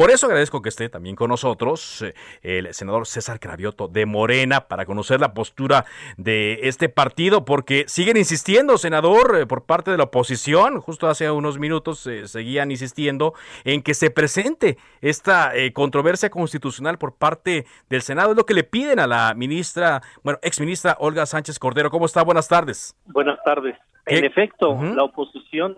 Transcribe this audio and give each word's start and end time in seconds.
Por 0.00 0.10
eso 0.10 0.24
agradezco 0.24 0.62
que 0.62 0.70
esté 0.70 0.88
también 0.88 1.14
con 1.14 1.28
nosotros 1.28 2.00
eh, 2.00 2.14
el 2.40 2.72
senador 2.72 3.06
César 3.06 3.38
Cravioto 3.38 3.86
de 3.86 4.06
Morena 4.06 4.62
para 4.62 4.86
conocer 4.86 5.20
la 5.20 5.34
postura 5.34 5.84
de 6.16 6.60
este 6.62 6.88
partido, 6.88 7.44
porque 7.44 7.84
siguen 7.86 8.16
insistiendo, 8.16 8.78
senador, 8.78 9.36
eh, 9.36 9.46
por 9.46 9.66
parte 9.66 9.90
de 9.90 9.98
la 9.98 10.04
oposición, 10.04 10.80
justo 10.80 11.06
hace 11.06 11.30
unos 11.30 11.58
minutos 11.58 12.06
eh, 12.06 12.26
seguían 12.28 12.70
insistiendo 12.70 13.34
en 13.64 13.82
que 13.82 13.92
se 13.92 14.10
presente 14.10 14.78
esta 15.02 15.52
controversia 15.74 16.30
constitucional 16.30 16.96
por 16.96 17.16
parte 17.16 17.66
del 17.90 18.00
Senado. 18.00 18.30
Es 18.30 18.38
lo 18.38 18.46
que 18.46 18.54
le 18.54 18.64
piden 18.64 19.00
a 19.00 19.06
la 19.06 19.34
ministra, 19.34 20.00
bueno, 20.22 20.38
exministra 20.40 20.96
Olga 20.98 21.26
Sánchez 21.26 21.58
Cordero. 21.58 21.90
¿Cómo 21.90 22.06
está? 22.06 22.24
Buenas 22.24 22.48
tardes. 22.48 22.96
Buenas 23.04 23.38
tardes. 23.44 23.76
En 24.06 24.24
efecto, 24.24 24.78
la 24.82 25.04
oposición 25.04 25.76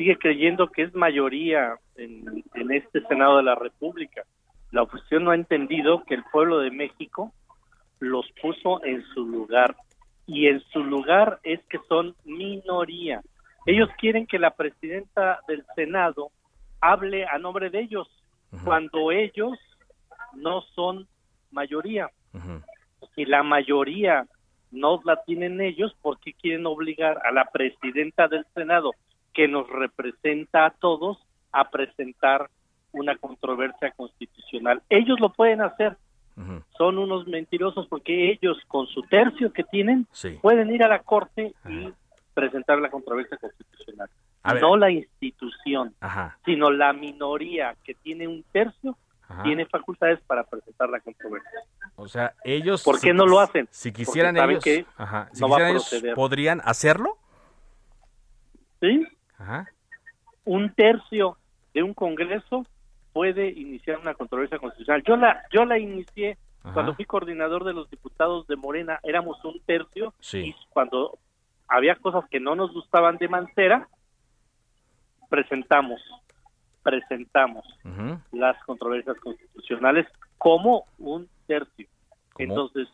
sigue 0.00 0.16
creyendo 0.16 0.68
que 0.68 0.84
es 0.84 0.94
mayoría 0.94 1.76
en, 1.94 2.42
este 2.70 3.02
Senado 3.02 3.36
de 3.36 3.42
la 3.42 3.54
República. 3.54 4.22
La 4.70 4.84
oposición 4.84 5.24
no 5.24 5.32
ha 5.32 5.34
entendido 5.34 6.04
que 6.04 6.14
el 6.14 6.24
pueblo 6.32 6.60
de 6.60 6.70
México 6.70 7.34
los 7.98 8.24
puso 8.40 8.82
en 8.82 9.04
su 9.12 9.26
lugar 9.26 9.76
y 10.26 10.46
en 10.46 10.62
su 10.72 10.82
lugar 10.82 11.38
es 11.42 11.60
que 11.66 11.78
son 11.86 12.16
minoría. 12.24 13.20
Ellos 13.66 13.90
quieren 13.98 14.26
que 14.26 14.38
la 14.38 14.52
presidenta 14.52 15.40
del 15.46 15.66
Senado 15.76 16.30
hable 16.80 17.26
a 17.26 17.36
nombre 17.36 17.68
de 17.68 17.80
ellos 17.80 18.08
cuando 18.64 19.12
ellos 19.12 19.58
no 20.32 20.62
son 20.74 21.08
mayoría. 21.50 22.08
Si 23.14 23.26
la 23.26 23.42
mayoría 23.42 24.24
no 24.70 24.98
la 25.04 25.22
tienen 25.24 25.60
ellos, 25.60 25.94
¿por 26.00 26.18
qué 26.20 26.32
quieren 26.32 26.64
obligar 26.64 27.20
a 27.22 27.32
la 27.32 27.44
presidenta 27.52 28.28
del 28.28 28.46
Senado 28.54 28.92
que 29.32 29.48
nos 29.48 29.68
representa 29.68 30.66
a 30.66 30.70
todos 30.70 31.18
a 31.52 31.70
presentar 31.70 32.50
una 32.92 33.16
controversia 33.16 33.92
constitucional. 33.92 34.82
Ellos 34.88 35.20
lo 35.20 35.32
pueden 35.32 35.60
hacer. 35.60 35.96
Son 36.78 36.96
unos 36.96 37.26
mentirosos 37.26 37.86
porque 37.88 38.30
ellos 38.30 38.56
con 38.66 38.86
su 38.86 39.02
tercio 39.02 39.52
que 39.52 39.62
tienen 39.62 40.06
pueden 40.40 40.70
ir 40.70 40.82
a 40.82 40.88
la 40.88 41.00
corte 41.00 41.54
y 41.68 41.92
presentar 42.32 42.78
la 42.78 42.90
controversia 42.90 43.36
constitucional. 43.36 44.08
No 44.58 44.76
la 44.76 44.90
institución, 44.90 45.94
sino 46.46 46.70
la 46.70 46.94
minoría 46.94 47.76
que 47.84 47.94
tiene 47.94 48.26
un 48.26 48.42
tercio 48.52 48.96
tiene 49.44 49.66
facultades 49.66 50.18
para 50.26 50.44
presentar 50.44 50.88
la 50.88 51.00
controversia. 51.00 51.60
O 51.94 52.08
sea, 52.08 52.34
ellos... 52.42 52.82
¿Por 52.82 53.00
qué 53.00 53.12
no 53.12 53.26
lo 53.26 53.38
hacen? 53.38 53.68
Si 53.70 53.92
quisieran 53.92 54.36
ellos, 54.36 54.64
si 54.64 54.84
quisieran 55.32 55.70
ellos 55.70 55.94
¿podrían 56.14 56.62
hacerlo? 56.64 57.18
Sí, 58.80 59.06
un 60.44 60.72
tercio 60.74 61.36
de 61.74 61.82
un 61.82 61.94
Congreso 61.94 62.66
puede 63.12 63.48
iniciar 63.50 63.98
una 63.98 64.14
controversia 64.14 64.58
constitucional. 64.58 65.02
Yo 65.06 65.16
la 65.16 65.42
yo 65.52 65.64
la 65.64 65.78
inicié 65.78 66.38
cuando 66.74 66.94
fui 66.94 67.06
coordinador 67.06 67.64
de 67.64 67.72
los 67.72 67.88
diputados 67.88 68.46
de 68.46 68.56
Morena, 68.56 69.00
éramos 69.02 69.42
un 69.44 69.60
tercio. 69.60 70.12
Y 70.32 70.54
cuando 70.68 71.18
había 71.68 71.94
cosas 71.96 72.28
que 72.28 72.38
no 72.38 72.54
nos 72.54 72.72
gustaban 72.72 73.16
de 73.16 73.28
Mancera, 73.28 73.88
presentamos 75.28 76.00
presentamos 76.82 77.64
las 78.32 78.62
controversias 78.64 79.16
constitucionales 79.18 80.06
como 80.38 80.84
un 80.98 81.28
tercio. 81.46 81.86
Entonces, 82.38 82.88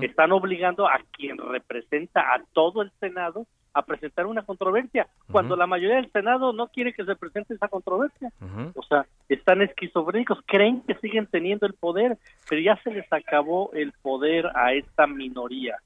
están 0.00 0.30
obligando 0.32 0.86
a 0.86 1.00
quien 1.12 1.38
representa 1.38 2.20
a 2.20 2.42
todo 2.52 2.82
el 2.82 2.92
Senado 3.00 3.46
a 3.74 3.82
presentar 3.82 4.26
una 4.26 4.42
controversia, 4.42 5.08
cuando 5.30 5.56
la 5.56 5.66
mayoría 5.66 5.96
del 5.96 6.10
Senado 6.12 6.52
no 6.52 6.68
quiere 6.68 6.92
que 6.92 7.04
se 7.04 7.16
presente 7.16 7.54
esa 7.54 7.68
controversia. 7.68 8.32
O 8.74 8.82
sea, 8.82 9.06
están 9.28 9.62
esquizofrénicos, 9.62 10.38
creen 10.46 10.82
que 10.82 10.94
siguen 10.96 11.26
teniendo 11.26 11.66
el 11.66 11.74
poder, 11.74 12.18
pero 12.48 12.60
ya 12.60 12.76
se 12.82 12.90
les 12.90 13.10
acabó 13.12 13.70
el 13.72 13.92
poder 14.02 14.50
a 14.54 14.72
esta 14.74 15.06
minoría. 15.06 15.76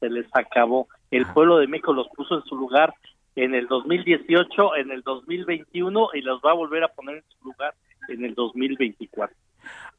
Se 0.00 0.08
les 0.08 0.26
acabó. 0.32 0.88
El 1.10 1.26
pueblo 1.26 1.58
de 1.58 1.66
México 1.66 1.92
los 1.92 2.08
puso 2.08 2.36
en 2.36 2.42
su 2.44 2.56
lugar 2.56 2.94
en 3.36 3.54
el 3.54 3.66
2018, 3.66 4.76
en 4.76 4.90
el 4.90 5.02
2021 5.02 6.10
y 6.14 6.20
los 6.22 6.40
va 6.40 6.52
a 6.52 6.54
volver 6.54 6.84
a 6.84 6.88
poner 6.88 7.16
en 7.16 7.24
su 7.38 7.44
lugar 7.48 7.74
en 8.08 8.24
el 8.24 8.34
2024. 8.34 9.36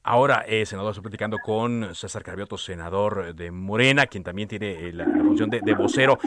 Ahora, 0.08 0.46
eh, 0.48 0.68
senador, 0.68 0.92
estoy 0.92 1.02
platicando 1.02 1.40
con 1.40 1.96
César 1.96 2.22
Carvioto, 2.22 2.60
senador 2.60 3.34
de 3.34 3.50
Morena, 3.50 4.06
quien 4.06 4.24
también 4.24 4.48
tiene 4.48 4.90
eh, 4.90 4.94
la, 4.94 5.06
función 5.06 5.50
de, 5.50 5.74
vocero. 5.74 6.20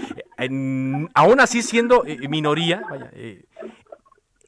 aún 1.14 1.40
así, 1.40 1.62
siendo 1.62 2.04
eh, 2.04 2.26
minoría, 2.28 2.82
vaya, 2.90 3.08
eh, 3.12 3.44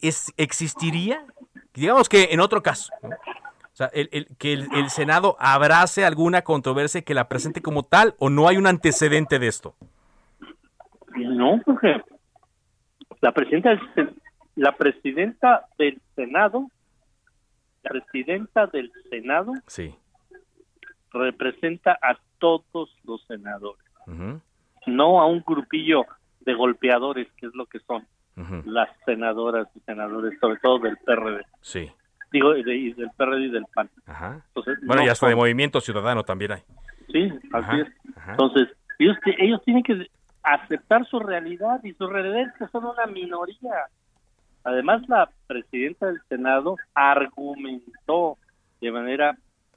es, 0.03 0.35
¿existiría? 0.37 1.25
Digamos 1.73 2.09
que 2.09 2.31
en 2.33 2.41
otro 2.41 2.61
caso, 2.61 2.93
o 3.05 3.77
sea, 3.77 3.89
el, 3.93 4.27
que 4.37 4.53
el, 4.53 4.91
Senado 4.91 5.37
abrace 5.39 6.05
alguna 6.05 6.43
controversia 6.43 7.03
que 7.03 7.15
la 7.15 7.29
presente 7.29 7.63
como 7.63 7.85
tal, 7.85 8.17
o 8.19 8.31
no 8.31 8.49
hay 8.49 8.57
un 8.57 8.67
antecedente 8.67 9.39
de 9.39 9.47
esto? 9.47 9.77
No, 11.15 11.61
porque 11.65 12.03
la 13.21 13.31
presidenta, 13.31 13.81
la 14.57 14.73
presidenta 14.77 15.67
del 15.79 16.01
Senado 16.17 16.67
presidenta 17.83 18.67
del 18.67 18.93
Senado 19.09 19.53
sí. 19.67 19.95
representa 21.13 21.99
a 22.03 22.19
todos 22.39 22.95
los 23.05 23.25
senadores, 23.27 23.85
no 24.87 25.21
a 25.21 25.27
un 25.27 25.43
grupillo 25.47 26.07
de 26.41 26.55
golpeadores, 26.55 27.29
que 27.37 27.47
es 27.47 27.55
lo 27.55 27.67
que 27.67 27.81
son 27.81 28.07
las 28.65 28.89
senadoras 29.05 29.69
y 29.75 29.81
senadores, 29.81 30.39
sobre 30.41 30.59
todo 30.61 30.79
del 30.79 30.97
PRD. 30.99 31.45
Sí. 31.61 31.91
Digo, 32.33 32.55
del 32.55 33.11
PRD 33.17 33.41
y 33.47 33.51
del 33.51 33.67
PAN. 33.75 33.91
bueno, 34.85 35.05
ya 35.05 35.13
hasta 35.13 35.29
de 35.29 35.37
Movimiento 35.37 35.81
Ciudadano 35.81 36.23
también 36.23 36.53
hay. 36.53 36.63
Sí, 37.13 37.31
así 37.53 37.81
es. 37.81 37.89
Entonces, 38.29 38.69
ellos, 38.99 39.17
ellos 39.39 39.61
tienen 39.65 39.83
que 39.83 40.09
aceptar 40.43 41.07
su 41.07 41.19
realidad 41.21 41.81
y 41.83 41.93
su 41.95 42.07
realidad 42.07 42.43
es 42.43 42.53
que 42.55 42.69
son 42.69 42.87
una 42.87 43.07
minoría 43.07 43.89
Además, 44.65 45.09
la 45.09 45.31
presidenta 45.47 46.07
del 46.07 46.21
Senado 46.29 46.77
argumentó 46.95 48.37
de 48.81 48.93
manera 48.93 49.37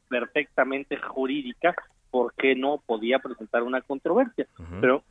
perfectamente 0.09 0.97
jurídica 0.97 1.73
por 2.11 2.33
qué 2.35 2.55
no 2.55 2.79
podía 2.85 3.19
presentar 3.19 3.63
una 3.63 3.81
controversia, 3.81 4.45
pero 4.79 5.03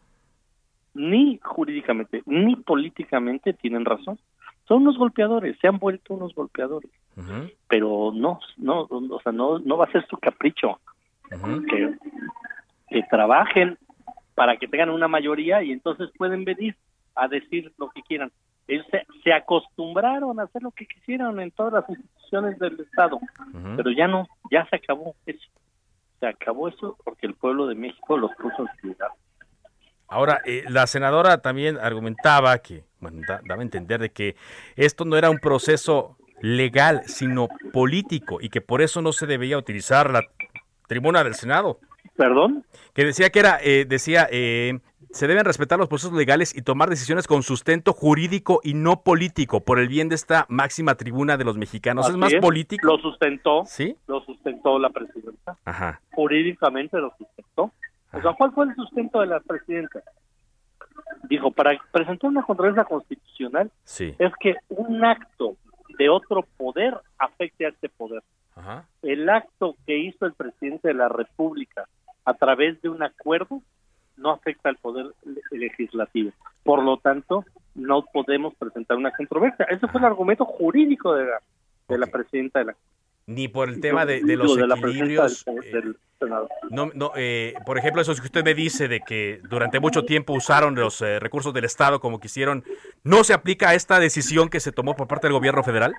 ni 0.94 1.38
jurídicamente 1.42 2.22
ni 2.26 2.54
políticamente 2.56 3.52
tienen 3.52 3.84
razón. 3.84 4.18
Son 4.68 4.82
unos 4.82 4.96
golpeadores, 4.96 5.58
se 5.58 5.66
han 5.66 5.78
vuelto 5.78 6.14
unos 6.14 6.34
golpeadores, 6.34 6.90
pero 7.68 8.12
no, 8.14 8.38
no, 8.56 8.82
o 8.88 9.20
sea, 9.22 9.32
no, 9.32 9.58
no 9.58 9.76
va 9.76 9.86
a 9.86 9.92
ser 9.92 10.06
su 10.06 10.16
capricho. 10.18 10.78
que, 11.68 11.94
que 12.88 13.02
trabajen 13.04 13.78
para 14.34 14.56
que 14.56 14.68
tengan 14.68 14.90
una 14.90 15.08
mayoría 15.08 15.62
y 15.62 15.72
entonces 15.72 16.10
pueden 16.16 16.44
venir 16.44 16.76
a 17.14 17.28
decir 17.28 17.72
lo 17.78 17.90
que 17.90 18.02
quieran. 18.02 18.30
Ellos 18.68 18.86
se, 18.90 19.01
acostumbraron 19.30 20.40
a 20.40 20.44
hacer 20.44 20.62
lo 20.62 20.70
que 20.70 20.86
quisieran 20.86 21.38
en 21.38 21.50
todas 21.50 21.74
las 21.74 21.88
instituciones 21.88 22.58
del 22.58 22.80
Estado, 22.80 23.20
pero 23.76 23.90
ya 23.90 24.08
no, 24.08 24.26
ya 24.50 24.66
se 24.70 24.76
acabó 24.76 25.14
eso. 25.26 25.48
Se 26.18 26.26
acabó 26.26 26.68
eso 26.68 26.96
porque 27.04 27.26
el 27.26 27.34
pueblo 27.34 27.66
de 27.66 27.74
México 27.74 28.16
los 28.16 28.30
puso 28.36 28.62
en 28.62 28.68
su 28.80 28.86
lugar. 28.86 29.10
Ahora, 30.08 30.40
eh, 30.44 30.64
la 30.68 30.86
senadora 30.86 31.38
también 31.38 31.78
argumentaba 31.78 32.58
que, 32.58 32.84
bueno, 33.00 33.22
daba 33.26 33.60
a 33.60 33.64
entender 33.64 34.00
de 34.00 34.10
que 34.10 34.36
esto 34.76 35.04
no 35.04 35.16
era 35.16 35.30
un 35.30 35.38
proceso 35.38 36.16
legal, 36.40 37.02
sino 37.06 37.48
político, 37.72 38.38
y 38.40 38.48
que 38.48 38.60
por 38.60 38.82
eso 38.82 39.00
no 39.00 39.12
se 39.12 39.26
debía 39.26 39.56
utilizar 39.56 40.10
la 40.10 40.22
tribuna 40.86 41.24
del 41.24 41.34
Senado. 41.34 41.78
¿Perdón? 42.16 42.66
Que 42.92 43.04
decía 43.04 43.30
que 43.30 43.40
era, 43.40 43.58
eh, 43.62 43.86
decía, 43.88 44.28
eh, 44.30 44.80
se 45.12 45.26
deben 45.26 45.44
respetar 45.44 45.78
los 45.78 45.88
procesos 45.88 46.16
legales 46.16 46.56
y 46.56 46.62
tomar 46.62 46.88
decisiones 46.88 47.26
con 47.26 47.42
sustento 47.42 47.92
jurídico 47.92 48.60
y 48.64 48.74
no 48.74 49.02
político 49.02 49.60
por 49.60 49.78
el 49.78 49.88
bien 49.88 50.08
de 50.08 50.14
esta 50.14 50.46
máxima 50.48 50.94
tribuna 50.94 51.36
de 51.36 51.44
los 51.44 51.58
mexicanos. 51.58 52.08
¿Es 52.08 52.16
más 52.16 52.34
político? 52.36 52.86
Lo 52.86 52.98
sustentó. 52.98 53.64
¿Sí? 53.66 53.96
Lo 54.06 54.24
sustentó 54.24 54.78
la 54.78 54.90
presidenta. 54.90 55.56
Ajá. 55.64 56.00
Jurídicamente 56.12 56.98
lo 56.98 57.14
sustentó. 57.18 57.72
O 58.12 58.20
sea, 58.20 58.32
¿cuál 58.32 58.52
fue 58.52 58.66
el 58.66 58.74
sustento 58.74 59.20
de 59.20 59.26
la 59.26 59.40
presidenta? 59.40 60.02
Dijo, 61.24 61.50
para 61.50 61.78
presentar 61.92 62.30
una 62.30 62.42
controversia 62.42 62.84
constitucional 62.84 63.70
sí. 63.84 64.14
es 64.18 64.32
que 64.40 64.56
un 64.70 65.04
acto 65.04 65.56
de 65.98 66.08
otro 66.08 66.46
poder 66.56 66.94
afecte 67.18 67.66
a 67.66 67.68
este 67.68 67.88
poder. 67.90 68.22
el 69.02 69.28
acto 69.28 69.76
que 69.86 69.98
hizo 69.98 70.26
el 70.26 70.32
presidente 70.32 70.88
de 70.88 70.94
la 70.94 71.08
República 71.08 71.84
a 72.24 72.34
través 72.34 72.80
de 72.82 72.88
un 72.88 73.02
acuerdo 73.02 73.60
no 74.16 74.30
afecta 74.30 74.68
al 74.68 74.76
poder 74.76 75.06
legislativo. 75.50 76.32
Por 76.62 76.82
lo 76.82 76.98
tanto, 76.98 77.44
no 77.74 78.04
podemos 78.12 78.54
presentar 78.54 78.96
una 78.96 79.10
controversia. 79.12 79.66
Ese 79.66 79.88
fue 79.88 80.00
el 80.00 80.06
argumento 80.06 80.44
jurídico 80.44 81.14
de 81.14 81.26
la, 81.26 81.40
de 81.88 81.98
la 81.98 82.06
presidenta 82.06 82.60
de 82.60 82.66
la 82.66 82.76
ni 83.26 83.48
por 83.48 83.68
el 83.68 83.80
tema 83.80 84.04
de, 84.04 84.20
los 84.36 84.56
equilibrios. 84.58 85.44
Eh, 85.46 85.82
no, 86.70 86.90
no, 86.94 87.12
eh, 87.16 87.54
por 87.66 87.78
ejemplo, 87.78 88.02
eso 88.02 88.14
que 88.14 88.20
usted 88.22 88.44
me 88.44 88.54
dice 88.54 88.88
de 88.88 89.00
que 89.00 89.40
durante 89.48 89.80
mucho 89.80 90.04
tiempo 90.04 90.32
usaron 90.32 90.74
los 90.74 91.00
eh, 91.02 91.18
recursos 91.18 91.52
del 91.52 91.64
Estado 91.64 92.00
como 92.00 92.20
quisieron, 92.20 92.64
¿no 93.04 93.24
se 93.24 93.32
aplica 93.32 93.70
a 93.70 93.74
esta 93.74 94.00
decisión 94.00 94.48
que 94.48 94.60
se 94.60 94.72
tomó 94.72 94.94
por 94.94 95.08
parte 95.08 95.26
del 95.26 95.34
gobierno 95.34 95.62
federal? 95.62 95.94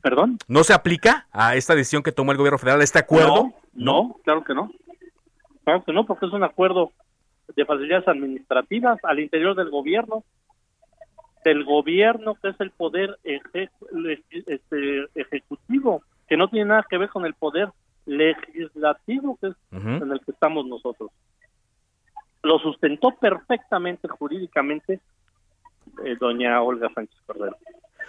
¿Perdón? 0.00 0.38
¿No 0.46 0.62
se 0.62 0.72
aplica 0.72 1.26
a 1.32 1.56
esta 1.56 1.74
decisión 1.74 2.02
que 2.02 2.12
tomó 2.12 2.32
el 2.32 2.38
gobierno 2.38 2.58
federal, 2.58 2.80
a 2.80 2.84
este 2.84 2.98
acuerdo? 2.98 3.52
no, 3.74 4.16
claro 4.24 4.44
que 4.44 4.54
no. 4.54 4.70
Claro 5.64 5.82
que 5.84 5.92
no, 5.92 6.06
porque 6.06 6.26
es 6.26 6.32
un 6.32 6.44
acuerdo 6.44 6.92
de 7.54 7.64
facilidades 7.64 8.08
administrativas 8.08 8.98
al 9.02 9.20
interior 9.20 9.54
del 9.54 9.70
gobierno 9.70 10.24
del 11.44 11.64
gobierno 11.64 12.34
que 12.34 12.48
es 12.48 12.60
el 12.60 12.72
poder 12.72 13.18
este, 13.22 15.06
ejecutivo 15.14 16.02
que 16.28 16.36
no 16.36 16.48
tiene 16.48 16.70
nada 16.70 16.84
que 16.88 16.98
ver 16.98 17.08
con 17.08 17.24
el 17.24 17.34
poder 17.34 17.68
legislativo 18.04 19.38
que 19.40 19.48
es 19.48 19.54
en 19.70 20.10
el 20.10 20.20
que 20.20 20.32
estamos 20.32 20.66
nosotros. 20.66 21.10
Lo 22.42 22.58
sustentó 22.58 23.10
perfectamente 23.12 24.08
jurídicamente 24.08 25.00
eh, 26.04 26.16
doña 26.18 26.60
Olga 26.62 26.90
Sánchez 26.92 27.16
Cordero. 27.26 27.56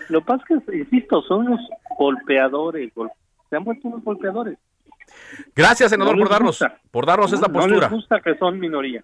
Lo 0.09 0.21
que 0.21 0.25
pasa 0.25 0.43
es 0.49 0.63
que 0.65 0.77
insisto 0.77 1.21
son 1.21 1.47
unos 1.47 1.61
golpeadores 1.97 2.91
se 3.49 3.55
han 3.55 3.63
vuelto 3.63 3.87
unos 3.87 4.03
golpeadores. 4.03 4.57
Gracias, 5.55 5.91
senador, 5.91 6.17
por 6.17 6.29
darnos, 6.29 6.59
por 6.91 7.05
darnos 7.05 7.31
esta 7.31 7.47
postura. 7.47 7.75
No 7.75 7.81
les 7.81 7.91
gusta 7.91 8.19
que 8.19 8.35
son 8.35 8.59
minoría. 8.59 9.03